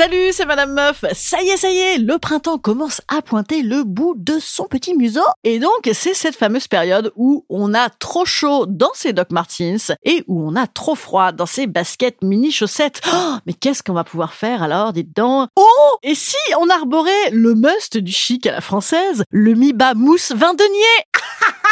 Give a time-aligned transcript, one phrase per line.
[0.00, 1.04] Salut, c'est Madame Meuf.
[1.12, 4.64] Ça y est, ça y est, le printemps commence à pointer le bout de son
[4.64, 5.20] petit museau.
[5.44, 9.92] Et donc, c'est cette fameuse période où on a trop chaud dans ses Doc Martens
[10.02, 13.02] et où on a trop froid dans ses baskets mini chaussettes.
[13.12, 15.50] Oh, mais qu'est-ce qu'on va pouvoir faire alors, dites donc?
[15.54, 20.32] Oh Et si on arborait le must du chic à la française, le mi-bas mousse
[20.32, 21.04] vin denier?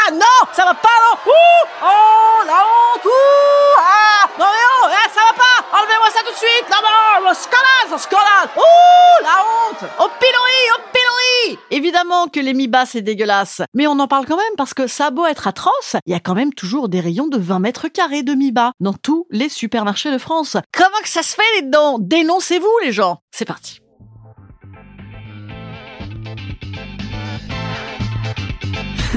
[0.07, 1.19] Ah non, ça va pas non.
[1.27, 4.27] Ouh Oh, la honte Ouh Ah.
[4.39, 5.79] Non mais oh, eh, ça va pas.
[5.79, 6.67] Enlevez-moi ça tout de suite.
[6.71, 8.49] Non, non, scandale, scandale.
[8.57, 9.91] Ouh, la honte.
[9.99, 14.37] Au pilori, au pilori Évidemment que les mi-bas c'est dégueulasse, mais on en parle quand
[14.37, 17.01] même parce que ça a beau être atroce, il y a quand même toujours des
[17.01, 20.57] rayons de 20 mètres carrés de mi-bas dans tous les supermarchés de France.
[20.77, 23.19] Comment que ça se fait les dents Dénoncez-vous les gens.
[23.31, 23.81] C'est parti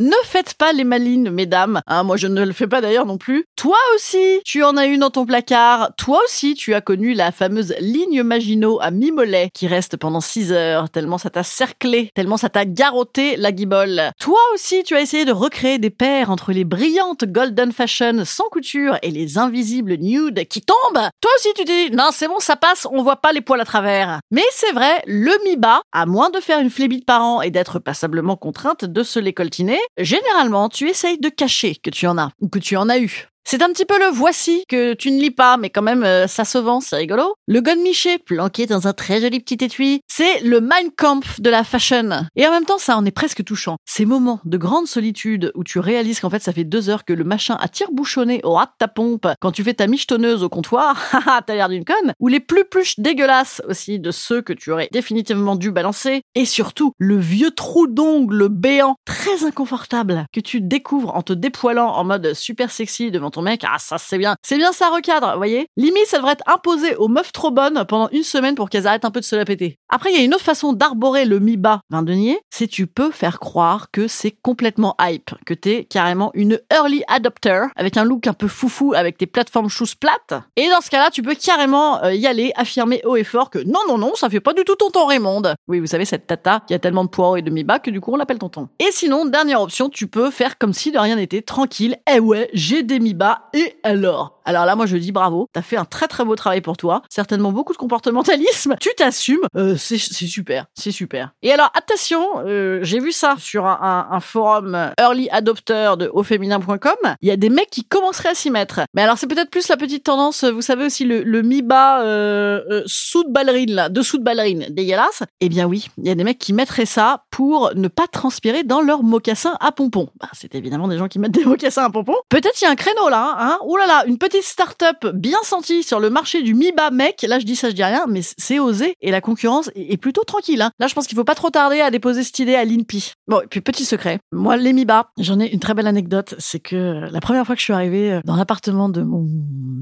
[0.00, 1.82] Ne faites pas les malines, mesdames.
[1.86, 3.44] Hein, moi, je ne le fais pas d'ailleurs non plus.
[3.54, 5.90] Toi aussi, tu en as une dans ton placard.
[5.98, 10.52] Toi aussi, tu as connu la fameuse ligne Maginot à mi-mollet qui reste pendant 6
[10.52, 14.10] heures, tellement ça t'a cerclé, tellement ça t'a garrotté la guibole.
[14.18, 18.48] Toi aussi, tu as essayé de recréer des paires entre les brillantes golden fashion sans
[18.48, 21.10] couture et les invisibles nude qui tombent.
[21.20, 23.66] Toi aussi, tu dis, non, c'est bon, ça passe, on voit pas les poils à
[23.66, 24.20] travers.
[24.30, 27.78] Mais c'est vrai, le mi-bas, à moins de faire une flébite par an et d'être
[27.78, 32.32] passablement contrainte de se les coltiner, généralement, tu essayes de cacher que tu en as
[32.40, 33.28] ou que tu en as eu.
[33.50, 36.28] C'est un petit peu le voici que tu ne lis pas, mais quand même euh,
[36.28, 37.34] ça se vend, c'est rigolo.
[37.48, 41.64] Le Miché planqué dans un très joli petit étui, c'est le Mein Kampf de la
[41.64, 42.10] fashion.
[42.36, 43.74] Et en même temps, ça en est presque touchant.
[43.84, 47.12] Ces moments de grande solitude où tu réalises qu'en fait ça fait deux heures que
[47.12, 50.48] le machin a tire-bouchonné au ras de ta pompe quand tu fais ta michetonneuse au
[50.48, 52.12] comptoir, haha, t'as l'air d'une conne.
[52.20, 56.22] Ou les plus pluches dégueulasses aussi de ceux que tu aurais définitivement dû balancer.
[56.36, 61.88] Et surtout, le vieux trou d'ongle béant, très inconfortable, que tu découvres en te dépoilant
[61.88, 64.36] en mode super sexy devant ton mec, ah ça c'est bien.
[64.42, 68.08] C'est bien ça recadre, voyez Limite, ça devrait être imposé aux meufs trop bonnes pendant
[68.10, 69.79] une semaine pour qu'elles arrêtent un peu de se la péter.
[69.92, 73.10] Après, il y a une autre façon d'arborer le mi-bas vin denier, c'est tu peux
[73.10, 78.28] faire croire que c'est complètement hype, que t'es carrément une early adopter avec un look
[78.28, 80.40] un peu foufou avec tes plateformes shoes plates.
[80.54, 83.58] Et dans ce cas-là, tu peux carrément euh, y aller, affirmer haut et fort que
[83.58, 85.42] non, non, non, ça fait pas du tout tonton Raymond.
[85.66, 88.00] Oui, vous savez, cette tata qui a tellement de poireaux et de mi-bas que du
[88.00, 88.68] coup on l'appelle tonton.
[88.78, 91.96] Et sinon, dernière option, tu peux faire comme si de rien n'était, tranquille.
[92.14, 94.39] Eh ouais, j'ai des mi-bas et alors?
[94.44, 95.48] Alors là, moi, je dis bravo.
[95.52, 97.02] T'as fait un très très beau travail pour toi.
[97.08, 98.76] Certainement beaucoup de comportementalisme.
[98.80, 99.46] Tu t'assumes.
[99.56, 101.32] Euh, c'est super, c'est super.
[101.42, 107.16] Et alors, attention, euh, j'ai vu ça sur un, forum early adopter de auféminin.com.
[107.20, 108.80] Il y a des mecs qui commenceraient à s'y mettre.
[108.94, 110.44] Mais alors, c'est peut-être plus la petite tendance.
[110.44, 115.22] Vous savez aussi le, mi-bas euh, sous de ballerine là, dessous de ballerine, dégueulasse.
[115.40, 118.64] Eh bien oui, il y a des mecs qui mettraient ça pour ne pas transpirer
[118.64, 120.08] dans leurs mocassins à pompons.
[120.20, 122.16] Bah, c'est évidemment des gens qui mettent des mocassins à pompons.
[122.28, 123.58] Peut-être il y a un créneau là, hein.
[123.66, 127.22] Oh là là, une petite start-up bien sentie sur le marché du mi-bas mec.
[127.22, 130.24] Là, je dis ça, je dis rien, mais c'est osé et la concurrence est plutôt
[130.24, 130.62] tranquille.
[130.62, 130.70] Hein.
[130.78, 133.12] Là, je pense qu'il faut pas trop tarder à déposer cette idée à l'INPI.
[133.28, 134.18] Bon, et puis petit secret.
[134.32, 136.34] Moi, les mi-bas, j'en ai une très belle anecdote.
[136.38, 139.26] C'est que la première fois que je suis arrivée euh, dans l'appartement de mon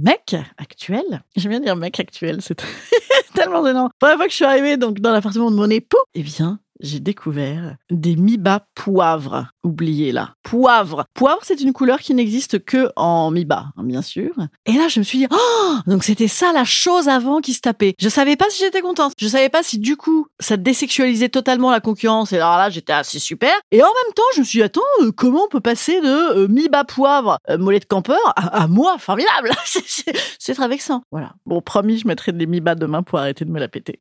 [0.02, 2.62] mec actuel, j'aime bien dire mec actuel, c'est
[3.34, 3.84] tellement gênant.
[3.84, 6.60] La première fois que je suis arrivée donc dans l'appartement de mon époux, eh bien,
[6.80, 9.48] j'ai découvert des Miba poivre.
[9.64, 10.32] Oubliez là.
[10.42, 11.04] Poivre.
[11.14, 14.32] Poivre, c'est une couleur qui n'existe que en Miba, hein, bien sûr.
[14.66, 17.60] Et là, je me suis dit, oh, donc c'était ça la chose avant qui se
[17.60, 17.94] tapait.
[17.98, 19.12] Je savais pas si j'étais contente.
[19.18, 22.32] Je savais pas si du coup, ça désexualisait totalement la concurrence.
[22.32, 23.52] Et alors là, j'étais assez super.
[23.70, 26.38] Et en même temps, je me suis dit, attends, euh, comment on peut passer de
[26.38, 29.50] euh, Miba poivre, euh, mollet de campeur, à, moi, formidable.
[29.64, 31.02] C'est- très vexant.
[31.12, 31.34] Voilà.
[31.46, 34.00] Bon, promis, je mettrai des Miba demain pour arrêter de me la péter.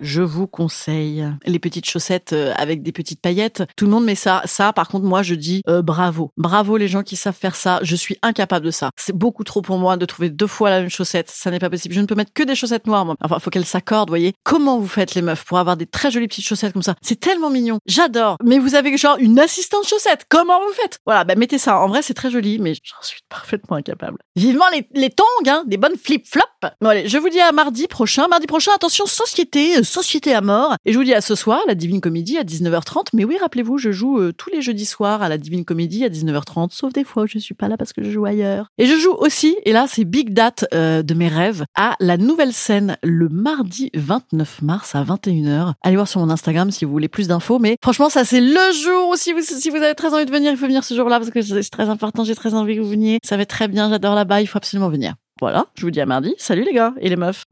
[0.00, 3.64] Je vous conseille les petites chaussettes euh, avec des petites paillettes.
[3.76, 4.42] Tout le monde met ça.
[4.44, 6.32] Ça, par contre, moi, je dis euh, bravo.
[6.36, 7.80] Bravo les gens qui savent faire ça.
[7.82, 8.90] Je suis incapable de ça.
[8.96, 11.30] C'est beaucoup trop pour moi de trouver deux fois la même chaussette.
[11.30, 11.94] Ça n'est pas possible.
[11.94, 13.16] Je ne peux mettre que des chaussettes noires, moi.
[13.22, 14.34] Enfin, faut qu'elles s'accordent, voyez.
[14.44, 16.94] Comment vous faites les meufs pour avoir des très jolies petites chaussettes comme ça?
[17.00, 17.78] C'est tellement mignon.
[17.86, 18.36] J'adore.
[18.44, 20.26] Mais vous avez genre une assistante chaussette.
[20.28, 20.98] Comment vous faites?
[21.06, 21.80] Voilà, bah mettez ça.
[21.80, 24.18] En vrai, c'est très joli, mais j'en suis parfaitement incapable.
[24.36, 26.46] Vivement les, les tongs, hein, des bonnes flip-flops.
[26.80, 28.28] Bon, allez, je vous dis à mardi prochain.
[28.28, 30.74] Mardi prochain, attention, société, euh, société à mort.
[30.84, 33.08] Et je vous dis à ce soir, la Divine Comédie à 19h30.
[33.14, 36.08] Mais oui, rappelez-vous, je joue euh, tous les jeudis soirs à la Divine Comédie à
[36.08, 38.68] 19h30, sauf des fois où je suis pas là parce que je joue ailleurs.
[38.78, 42.16] Et je joue aussi, et là, c'est big date euh, de mes rêves, à la
[42.16, 45.72] nouvelle scène le mardi 29 mars à 21h.
[45.82, 47.58] Allez voir sur mon Instagram si vous voulez plus d'infos.
[47.58, 50.30] Mais franchement, ça, c'est le jour où si vous, si vous avez très envie de
[50.30, 52.24] venir, il faut venir ce jour-là parce que c'est très important.
[52.24, 53.18] J'ai très envie que vous veniez.
[53.22, 53.88] Ça va être très bien.
[53.88, 54.40] J'adore là-bas.
[54.40, 55.14] Il faut absolument venir.
[55.40, 56.34] Voilà, je vous dis à mardi.
[56.38, 57.44] Salut les gars et les meufs.